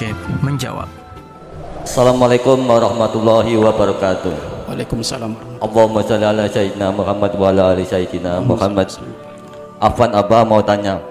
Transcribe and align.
Syekh 0.00 0.16
menjawab. 0.40 0.88
Assalamualaikum 1.84 2.56
warahmatullahi 2.64 3.52
wabarakatuh. 3.60 4.32
Waalaikumsalam. 4.64 5.36
Allahumma 5.60 6.00
shalli 6.00 6.24
ala 6.24 6.48
sayyidina 6.48 6.88
Muhammad 6.88 7.36
wa 7.36 7.52
ala 7.52 7.76
ali 7.76 7.84
sayyidina 7.84 8.40
Muhammad. 8.40 8.88
Afwan 9.76 10.16
Abah 10.16 10.48
mau 10.48 10.64
tanya. 10.64 11.04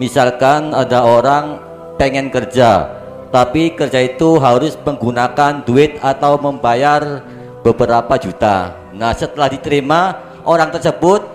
Misalkan 0.00 0.72
ada 0.72 1.04
orang 1.04 1.60
pengen 2.00 2.32
kerja, 2.32 2.96
tapi 3.28 3.76
kerja 3.76 4.00
itu 4.00 4.40
harus 4.40 4.72
menggunakan 4.80 5.60
duit 5.60 6.00
atau 6.00 6.40
membayar 6.40 7.20
beberapa 7.60 8.16
juta. 8.16 8.72
Nah, 8.96 9.12
setelah 9.12 9.52
diterima, 9.52 10.16
orang 10.48 10.72
tersebut 10.72 11.28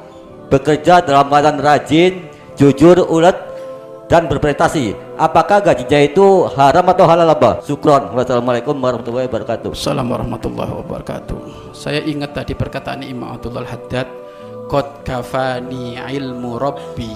bekerja 0.50 1.06
dalam 1.06 1.30
keadaan 1.30 1.62
rajin, 1.62 2.34
jujur, 2.58 2.98
ulet, 3.14 3.38
dan 4.10 4.26
berprestasi. 4.26 4.98
Apakah 5.16 5.62
gajinya 5.62 6.02
itu 6.02 6.50
haram 6.58 6.84
atau 6.90 7.06
halal 7.06 7.30
Abah? 7.30 7.62
Syukron. 7.62 8.10
Wassalamualaikum 8.18 8.74
warahmatullahi 8.74 9.30
wabarakatuh. 9.30 9.70
Assalamualaikum 9.78 10.34
warahmatullahi 10.34 10.74
wabarakatuh. 10.82 11.38
Saya 11.78 12.02
ingat 12.02 12.34
tadi 12.34 12.58
perkataan 12.58 13.06
Imam 13.06 13.30
Abdullah 13.30 13.70
Haddad, 13.70 14.10
"Qad 14.66 15.06
kafani 15.06 16.02
ilmu 16.02 16.58
rabbi 16.58 17.14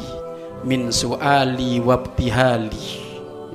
min 0.63 0.93
suali 0.93 1.81
wabtihali." 1.81 2.88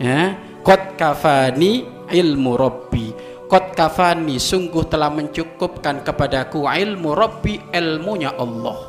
Ya, 0.03 0.35
qad 0.67 0.99
kafani 0.99 1.87
ilmu 2.11 2.59
rabbi. 2.59 3.15
Qad 3.49 3.73
kafani 3.73 4.37
sungguh 4.37 4.85
telah 4.93 5.09
mencukupkan 5.09 6.05
kepadaku 6.05 6.69
ilmu 6.69 7.17
rabbi 7.17 7.57
ilmunya 7.73 8.35
Allah. 8.37 8.88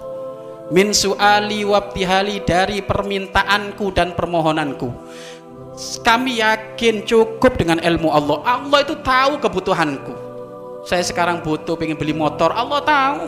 Min 0.69 0.93
suali 0.93 1.65
wabtihali 1.65 2.45
dari 2.45 2.85
permintaanku 2.85 3.89
dan 3.89 4.13
permohonanku. 4.13 4.89
Kami 6.05 6.37
yakin 6.45 7.01
cukup 7.09 7.57
dengan 7.57 7.81
ilmu 7.81 8.13
Allah. 8.13 8.37
Allah 8.45 8.79
itu 8.85 8.93
tahu 9.01 9.41
kebutuhanku. 9.41 10.13
Saya 10.85 11.01
sekarang 11.01 11.41
butuh 11.41 11.73
pengen 11.73 11.97
beli 11.97 12.13
motor. 12.13 12.53
Allah 12.53 12.85
tahu. 12.85 13.25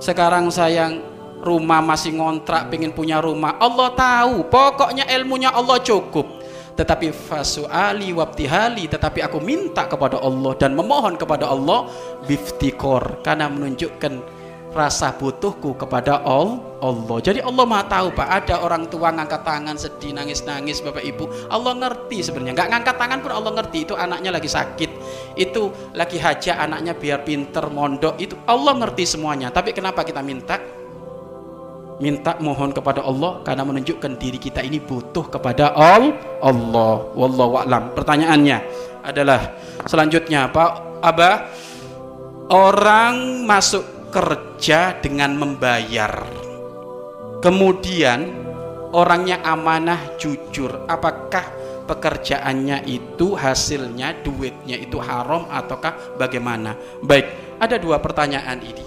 Sekarang 0.00 0.52
saya 0.52 0.92
rumah 1.40 1.80
masih 1.80 2.20
ngontrak 2.20 2.68
pengen 2.68 2.92
punya 2.92 3.20
rumah. 3.24 3.56
Allah 3.56 3.88
tahu 3.96 4.44
pokoknya 4.44 5.08
ilmunya 5.08 5.56
Allah 5.56 5.80
cukup. 5.80 6.40
Tetapi 6.76 7.12
fasuali 7.12 8.12
wabtihali 8.12 8.88
tetapi 8.88 9.24
aku 9.24 9.40
minta 9.40 9.84
kepada 9.84 10.20
Allah 10.20 10.52
dan 10.56 10.72
memohon 10.76 11.16
kepada 11.16 11.48
Allah 11.48 11.88
biftikor 12.24 13.20
karena 13.20 13.52
menunjukkan 13.52 14.39
rasa 14.70 15.10
butuhku 15.14 15.74
kepada 15.74 16.22
Allah. 16.22 17.18
Jadi 17.20 17.42
Allah 17.42 17.64
Maha 17.66 17.84
tahu 17.90 18.14
Pak, 18.14 18.28
ada 18.30 18.62
orang 18.62 18.86
tua 18.86 19.10
ngangkat 19.10 19.42
tangan 19.42 19.76
sedih 19.76 20.14
nangis-nangis 20.14 20.80
Bapak 20.80 21.02
Ibu. 21.02 21.50
Allah 21.50 21.72
ngerti 21.76 22.22
sebenarnya. 22.22 22.54
Nggak 22.54 22.70
ngangkat 22.70 22.96
tangan 22.96 23.18
pun 23.20 23.32
Allah 23.34 23.52
ngerti 23.58 23.78
itu 23.84 23.94
anaknya 23.98 24.30
lagi 24.30 24.48
sakit. 24.48 24.90
Itu 25.34 25.92
lagi 25.92 26.16
hajat 26.22 26.56
anaknya 26.56 26.94
biar 26.94 27.26
pinter 27.26 27.66
mondok 27.68 28.14
itu 28.22 28.38
Allah 28.46 28.72
ngerti 28.78 29.04
semuanya. 29.04 29.50
Tapi 29.50 29.74
kenapa 29.74 30.06
kita 30.06 30.22
minta? 30.22 30.56
Minta 32.00 32.32
mohon 32.40 32.72
kepada 32.72 33.04
Allah 33.04 33.44
karena 33.44 33.60
menunjukkan 33.60 34.16
diri 34.16 34.40
kita 34.40 34.64
ini 34.64 34.80
butuh 34.80 35.28
kepada 35.28 35.76
Allah. 35.76 36.16
Allah. 36.40 36.94
Wallahu 37.12 37.60
a'lam. 37.60 37.92
Pertanyaannya 37.92 38.58
adalah 39.04 39.52
selanjutnya 39.84 40.48
Pak 40.48 41.04
Abah 41.04 41.48
orang 42.48 43.44
masuk 43.44 43.99
kerja 44.10 44.98
dengan 44.98 45.38
membayar. 45.38 46.26
Kemudian 47.40 48.20
orangnya 48.92 49.40
amanah 49.46 50.18
jujur. 50.18 50.84
Apakah 50.90 51.46
pekerjaannya 51.86 52.84
itu 52.90 53.32
hasilnya 53.38 54.20
duitnya 54.20 54.76
itu 54.76 54.98
haram 55.00 55.48
ataukah 55.48 56.18
bagaimana? 56.20 56.76
Baik 57.00 57.56
ada 57.62 57.78
dua 57.78 58.02
pertanyaan 58.02 58.60
ini. 58.60 58.84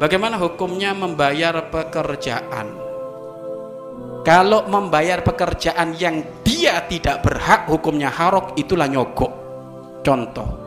Bagaimana 0.00 0.40
hukumnya 0.40 0.94
membayar 0.96 1.68
pekerjaan? 1.68 2.86
Kalau 4.26 4.66
membayar 4.66 5.22
pekerjaan 5.22 5.94
yang 5.94 6.42
dia 6.42 6.82
tidak 6.90 7.22
berhak 7.22 7.70
hukumnya 7.70 8.10
haram 8.10 8.54
itulah 8.58 8.90
nyogok. 8.90 9.32
Contoh 10.02 10.66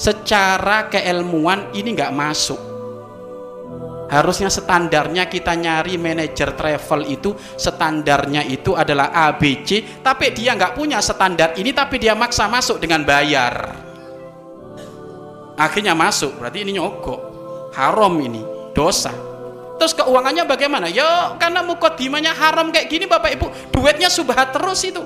secara 0.00 0.88
keilmuan 0.88 1.76
ini 1.76 1.92
nggak 1.92 2.14
masuk 2.16 2.69
harusnya 4.10 4.50
standarnya 4.50 5.30
kita 5.30 5.54
nyari 5.54 5.94
manajer 5.94 6.58
travel 6.58 7.06
itu 7.06 7.30
standarnya 7.54 8.42
itu 8.42 8.74
adalah 8.74 9.14
ABC 9.30 10.02
tapi 10.02 10.34
dia 10.34 10.58
nggak 10.58 10.74
punya 10.74 10.98
standar 10.98 11.54
ini 11.54 11.70
tapi 11.70 12.02
dia 12.02 12.18
maksa 12.18 12.50
masuk 12.50 12.82
dengan 12.82 13.06
bayar. 13.06 13.86
Akhirnya 15.54 15.94
masuk 15.94 16.40
berarti 16.42 16.66
ini 16.66 16.80
nyogok. 16.80 17.30
Haram 17.70 18.18
ini 18.18 18.42
dosa. 18.74 19.14
Terus 19.78 19.94
keuangannya 19.96 20.44
bagaimana? 20.44 20.90
Ya 20.90 21.38
karena 21.38 21.62
mukodimanya 21.62 22.34
haram 22.34 22.68
kayak 22.74 22.90
gini 22.90 23.06
bapak 23.06 23.38
ibu 23.38 23.46
duitnya 23.70 24.10
subhat 24.10 24.50
terus 24.50 24.82
itu. 24.84 25.00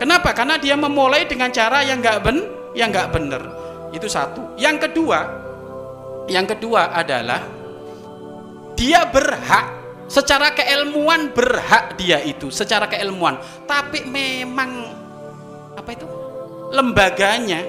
Kenapa? 0.00 0.32
Karena 0.32 0.56
dia 0.56 0.80
memulai 0.80 1.28
dengan 1.28 1.52
cara 1.52 1.84
yang 1.84 2.00
nggak 2.00 2.18
ben 2.24 2.38
yang 2.72 2.88
nggak 2.88 3.12
bener. 3.12 3.42
Itu 3.92 4.08
satu. 4.08 4.56
Yang 4.56 4.88
kedua 4.88 5.49
yang 6.26 6.44
kedua 6.44 6.92
adalah 6.92 7.40
dia 8.76 9.04
berhak 9.08 9.66
secara 10.10 10.50
keilmuan 10.56 11.30
berhak 11.30 11.94
dia 11.94 12.18
itu 12.20 12.50
secara 12.50 12.90
keilmuan. 12.90 13.38
Tapi 13.64 14.04
memang 14.04 14.70
apa 15.78 15.90
itu? 15.94 16.06
Lembaganya. 16.74 17.62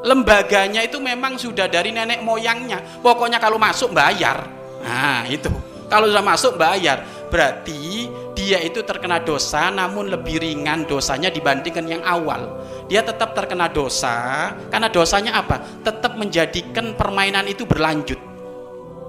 Lembaganya 0.00 0.80
itu 0.80 0.96
memang 0.96 1.36
sudah 1.36 1.68
dari 1.68 1.92
nenek 1.92 2.24
moyangnya. 2.24 2.80
Pokoknya 3.04 3.36
kalau 3.36 3.60
masuk 3.60 3.92
bayar. 3.92 4.48
Nah 4.80 5.28
itu. 5.28 5.52
Kalau 5.90 6.06
sudah 6.06 6.22
masuk 6.22 6.54
bayar 6.54 7.02
berarti 7.30 8.10
dia 8.34 8.58
itu 8.60 8.82
terkena 8.82 9.22
dosa 9.22 9.70
namun 9.70 10.10
lebih 10.10 10.42
ringan 10.42 10.84
dosanya 10.84 11.30
dibandingkan 11.30 11.86
yang 11.86 12.02
awal. 12.02 12.60
Dia 12.90 13.06
tetap 13.06 13.32
terkena 13.32 13.70
dosa 13.70 14.50
karena 14.68 14.90
dosanya 14.90 15.38
apa? 15.38 15.62
Tetap 15.86 16.18
menjadikan 16.18 16.98
permainan 16.98 17.46
itu 17.46 17.62
berlanjut. 17.62 18.18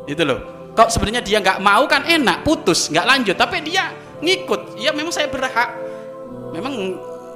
Itu 0.05 0.21
loh. 0.21 0.71
Kok 0.77 0.87
sebenarnya 0.87 1.25
dia 1.25 1.41
nggak 1.41 1.59
mau? 1.59 1.83
Kan 1.89 2.05
enak 2.05 2.45
putus 2.45 2.87
nggak 2.93 3.05
lanjut. 3.09 3.35
Tapi 3.35 3.57
dia 3.65 3.91
ngikut. 4.21 4.77
Ya 4.77 4.93
memang 4.93 5.11
saya 5.11 5.27
berhak. 5.27 5.75
Memang 6.53 6.73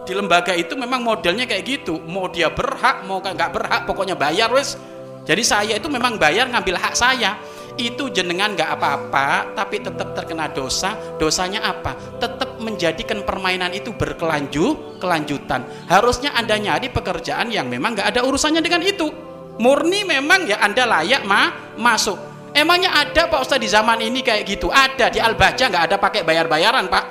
di 0.06 0.14
lembaga 0.14 0.54
itu 0.54 0.78
memang 0.78 1.02
modelnya 1.02 1.50
kayak 1.50 1.66
gitu. 1.66 1.98
Mau 2.06 2.30
dia 2.30 2.54
berhak 2.54 3.04
mau 3.10 3.20
nggak 3.20 3.52
berhak 3.52 3.82
pokoknya 3.90 4.14
bayar 4.14 4.54
wes. 4.54 4.78
Jadi 5.26 5.42
saya 5.42 5.74
itu 5.82 5.90
memang 5.90 6.22
bayar 6.22 6.46
ngambil 6.54 6.78
hak 6.78 6.94
saya 6.94 7.42
itu 7.76 8.08
jenengan 8.12 8.56
nggak 8.56 8.72
apa-apa 8.80 9.56
tapi 9.56 9.84
tetap 9.84 10.16
terkena 10.16 10.48
dosa. 10.52 10.96
Dosanya 11.20 11.64
apa? 11.64 11.96
Tetap 12.20 12.60
menjadikan 12.64 13.24
permainan 13.28 13.72
itu 13.76 13.92
berkelanjut 13.92 15.00
kelanjutan. 15.00 15.68
Harusnya 15.92 16.32
anda 16.36 16.56
nyari 16.56 16.88
pekerjaan 16.92 17.52
yang 17.52 17.68
memang 17.68 17.96
nggak 17.96 18.16
ada 18.16 18.22
urusannya 18.24 18.64
dengan 18.64 18.84
itu. 18.84 19.08
Murni 19.56 20.04
memang 20.04 20.48
ya 20.48 20.60
anda 20.60 20.84
layak 20.84 21.24
ma 21.24 21.76
masuk. 21.80 22.20
Emangnya 22.56 22.96
ada 22.96 23.28
pak 23.28 23.40
Ustadz 23.44 23.64
di 23.64 23.68
zaman 23.68 24.00
ini 24.00 24.24
kayak 24.24 24.48
gitu? 24.48 24.72
Ada 24.72 25.12
di 25.12 25.20
Al-Baja 25.20 25.68
nggak 25.68 25.84
ada 25.92 25.96
pakai 26.00 26.24
bayar-bayaran 26.24 26.88
pak. 26.88 27.04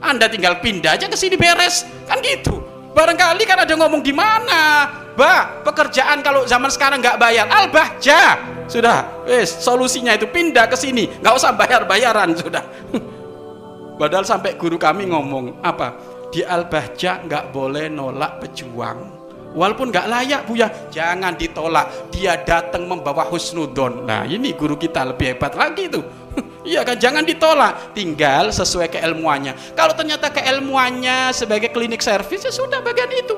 Anda 0.00 0.28
tinggal 0.28 0.60
pindah 0.60 0.96
aja 0.96 1.08
ke 1.08 1.16
sini 1.16 1.40
beres. 1.40 1.88
Kan 2.04 2.20
gitu. 2.20 2.60
Barangkali 2.92 3.48
kan 3.48 3.64
ada 3.64 3.72
ngomong 3.80 4.04
di 4.04 4.12
mana? 4.12 4.88
Bah 5.16 5.64
pekerjaan 5.64 6.20
kalau 6.20 6.44
zaman 6.44 6.68
sekarang 6.68 7.00
nggak 7.00 7.16
bayar. 7.16 7.48
Al-Bahja 7.48 8.49
sudah 8.70 9.26
wes 9.26 9.50
solusinya 9.58 10.14
itu 10.14 10.30
pindah 10.30 10.70
ke 10.70 10.78
sini. 10.78 11.10
Nggak 11.18 11.34
usah 11.34 11.50
bayar 11.58 11.82
bayaran 11.90 12.30
sudah. 12.38 12.62
Padahal 14.00 14.22
sampai 14.22 14.54
guru 14.54 14.78
kami 14.78 15.10
ngomong 15.10 15.60
apa? 15.60 15.98
Di 16.30 16.46
al 16.46 16.70
bahja 16.70 17.18
nggak 17.26 17.50
boleh 17.50 17.90
nolak 17.90 18.38
pejuang. 18.40 19.18
Walaupun 19.50 19.90
nggak 19.90 20.06
layak 20.06 20.40
bu 20.46 20.54
ya. 20.54 20.70
Jangan 20.94 21.34
ditolak. 21.34 22.14
Dia 22.14 22.38
datang 22.46 22.86
membawa 22.86 23.26
husnudon. 23.26 24.06
Nah 24.06 24.22
ini 24.22 24.54
guru 24.54 24.78
kita 24.78 25.02
lebih 25.10 25.34
hebat 25.34 25.58
lagi 25.58 25.90
tuh 25.90 26.06
iya 26.70 26.86
kan? 26.86 26.94
Jangan 26.94 27.26
ditolak. 27.26 27.90
Tinggal 27.90 28.54
sesuai 28.54 28.86
keilmuannya 28.94 29.74
kalau 29.74 29.98
ternyata 29.98 30.30
keilmuannya 30.30 31.34
sebagai 31.34 31.74
klinik 31.74 31.98
servis 31.98 32.46
ya 32.46 32.54
sudah 32.54 32.78
bagian 32.78 33.10
itu. 33.10 33.34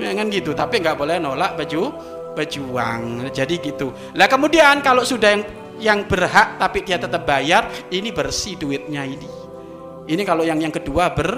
Ya 0.00 0.16
kan 0.16 0.32
gitu. 0.32 0.56
Tapi 0.56 0.80
nggak 0.80 0.96
boleh 0.96 1.20
nolak 1.20 1.60
baju 1.60 2.16
pejuang. 2.36 3.30
Jadi 3.30 3.60
gitu. 3.60 3.94
Lah 4.16 4.26
kemudian 4.26 4.80
kalau 4.80 5.04
sudah 5.04 5.32
yang 5.36 5.44
yang 5.78 6.00
berhak 6.10 6.58
tapi 6.58 6.82
dia 6.82 6.98
tetap 6.98 7.22
bayar 7.22 7.70
ini 7.88 8.10
bersih 8.10 8.58
duitnya 8.58 9.06
ini. 9.06 9.30
Ini 10.08 10.22
kalau 10.24 10.42
yang 10.42 10.58
yang 10.58 10.74
kedua 10.74 11.12
ber 11.14 11.30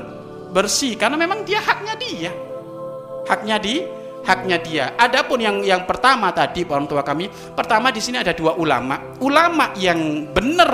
bersih 0.51 0.97
karena 0.97 1.19
memang 1.21 1.45
dia 1.47 1.61
haknya 1.63 1.95
dia. 1.99 2.33
Haknya 3.29 3.57
di 3.61 3.85
haknya 4.25 4.59
dia. 4.61 4.85
Adapun 4.97 5.39
yang 5.41 5.63
yang 5.63 5.85
pertama 5.85 6.33
tadi 6.33 6.65
orang 6.67 6.89
tua 6.89 7.05
kami 7.05 7.29
pertama 7.55 7.93
di 7.93 8.01
sini 8.03 8.21
ada 8.21 8.33
dua 8.33 8.57
ulama. 8.57 9.19
Ulama 9.21 9.77
yang 9.77 10.31
benar 10.33 10.73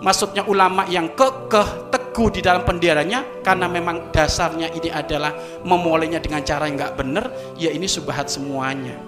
maksudnya 0.00 0.42
ulama 0.48 0.88
yang 0.88 1.12
kekeh 1.12 1.92
teguh 2.10 2.34
di 2.34 2.40
dalam 2.42 2.66
pendiarannya 2.66 3.46
karena 3.46 3.70
memang 3.70 4.10
dasarnya 4.10 4.74
ini 4.74 4.90
adalah 4.90 5.30
memulainya 5.62 6.18
dengan 6.18 6.42
cara 6.42 6.66
yang 6.66 6.74
nggak 6.74 6.98
benar 6.98 7.30
ya 7.54 7.70
ini 7.70 7.86
subhat 7.86 8.26
semuanya. 8.26 8.98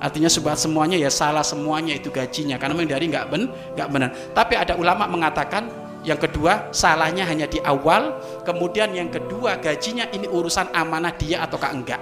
Artinya 0.00 0.32
subhat 0.32 0.56
semuanya 0.56 0.96
ya 0.96 1.12
salah 1.12 1.44
semuanya 1.44 1.92
itu 1.92 2.08
gajinya 2.08 2.56
karena 2.56 2.72
memang 2.72 2.96
dari 2.96 3.12
nggak 3.12 3.26
ben 3.28 3.52
nggak 3.76 3.88
benar. 3.92 4.10
Tapi 4.32 4.56
ada 4.56 4.72
ulama 4.80 5.04
mengatakan 5.04 5.68
yang 6.00 6.16
kedua 6.16 6.72
salahnya 6.72 7.28
hanya 7.28 7.44
di 7.44 7.60
awal 7.60 8.16
kemudian 8.48 8.96
yang 8.96 9.12
kedua 9.12 9.60
gajinya 9.60 10.08
ini 10.08 10.24
urusan 10.24 10.72
amanah 10.72 11.12
dia 11.20 11.44
ataukah 11.44 11.76
enggak? 11.76 12.00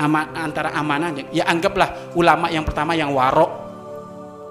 Ama, 0.00 0.32
antara 0.40 0.72
amanahnya 0.72 1.28
ya 1.28 1.44
anggaplah 1.44 2.16
ulama 2.16 2.48
yang 2.48 2.64
pertama 2.64 2.96
yang 2.96 3.12
warok. 3.12 3.68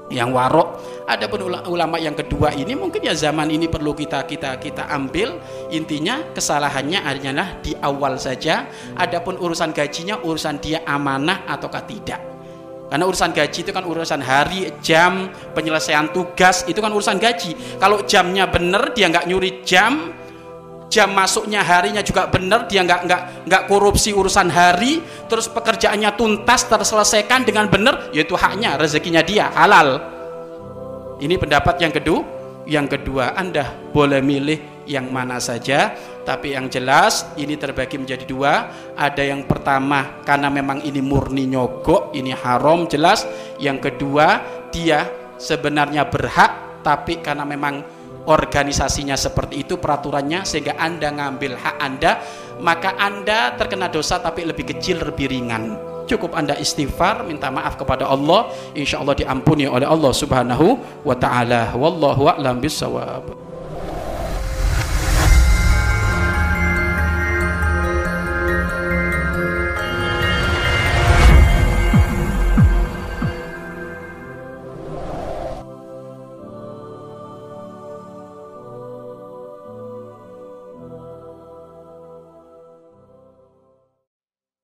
Yang 0.07 0.29
warok 0.31 0.76
adapun 1.07 1.39
ulama 1.47 1.95
yang 1.97 2.13
kedua 2.13 2.51
ini 2.51 2.75
mungkin 2.75 2.99
ya 2.99 3.15
zaman 3.15 3.47
ini 3.47 3.71
perlu 3.71 3.95
kita 3.95 4.27
kita 4.27 4.59
kita 4.59 4.91
ambil. 4.91 5.39
Intinya 5.71 6.21
kesalahannya 6.35 7.01
adalah 7.01 7.57
di 7.63 7.73
awal 7.79 8.19
saja. 8.19 8.67
Adapun 8.99 9.39
urusan 9.39 9.71
gajinya 9.71 10.19
urusan 10.21 10.59
dia 10.59 10.83
amanah 10.83 11.47
ataukah 11.47 11.87
tidak? 11.87 12.19
Karena 12.87 13.03
urusan 13.03 13.35
gaji 13.35 13.59
itu 13.67 13.71
kan 13.75 13.83
urusan 13.83 14.23
hari, 14.23 14.71
jam, 14.79 15.27
penyelesaian 15.51 16.07
tugas 16.15 16.63
itu 16.71 16.79
kan 16.79 16.91
urusan 16.91 17.19
gaji. 17.19 17.79
Kalau 17.79 18.03
jamnya 18.07 18.47
benar 18.47 18.95
dia 18.95 19.11
nggak 19.11 19.27
nyuri 19.27 19.59
jam, 19.67 20.15
jam 20.87 21.11
masuknya 21.11 21.67
harinya 21.67 21.99
juga 21.99 22.31
benar 22.31 22.63
dia 22.71 22.87
nggak 22.87 23.01
nggak 23.03 23.21
nggak 23.43 23.63
korupsi 23.67 24.15
urusan 24.15 24.47
hari. 24.47 25.03
Terus 25.27 25.51
pekerjaannya 25.51 26.15
tuntas 26.15 26.63
terselesaikan 26.67 27.43
dengan 27.43 27.67
benar 27.67 28.07
yaitu 28.15 28.39
haknya 28.39 28.79
rezekinya 28.79 29.19
dia 29.19 29.51
halal 29.51 30.16
ini 31.21 31.35
pendapat 31.37 31.81
yang 31.81 31.93
kedua. 31.93 32.35
Yang 32.67 32.99
kedua 32.99 33.31
anda 33.39 33.63
boleh 33.95 34.19
milih 34.19 34.83
yang 34.91 35.07
mana 35.07 35.39
saja 35.39 35.95
tapi 36.27 36.51
yang 36.51 36.67
jelas 36.67 37.23
ini 37.39 37.55
terbagi 37.55 37.95
menjadi 37.95 38.27
dua. 38.27 38.67
Ada 38.91 39.23
yang 39.23 39.47
pertama 39.47 40.19
karena 40.27 40.51
memang 40.51 40.83
ini 40.83 40.99
murni 40.99 41.47
nyogok 41.47 42.11
ini 42.11 42.35
haram 42.35 42.83
jelas. 42.91 43.23
Yang 43.55 43.87
kedua 43.87 44.43
dia 44.67 45.07
sebenarnya 45.39 46.11
berhak 46.11 46.83
tapi 46.83 47.23
karena 47.23 47.47
memang 47.47 47.79
organisasinya 48.27 49.15
seperti 49.15 49.63
itu 49.63 49.79
peraturannya 49.79 50.43
sehingga 50.43 50.75
Anda 50.75 51.15
ngambil 51.15 51.55
hak 51.55 51.75
Anda 51.79 52.11
maka 52.59 52.99
Anda 52.99 53.55
terkena 53.55 53.87
dosa 53.87 54.19
tapi 54.19 54.43
lebih 54.43 54.75
kecil 54.75 54.99
lebih 55.07 55.31
ringan 55.31 55.86
cukup 56.07 56.33
Anda 56.33 56.55
istighfar 56.55 57.27
minta 57.27 57.51
maaf 57.51 57.75
kepada 57.75 58.07
Allah. 58.07 58.49
Insya 58.73 59.03
Allah 59.03 59.13
diampuni 59.13 59.67
oleh 59.67 59.85
Allah 59.85 60.11
subhanahu 60.15 60.79
wa 61.03 61.13
ta'ala. 61.13 61.75
Wallahu 61.75 62.31
a'lam 62.31 62.63
bisawab 62.63 63.46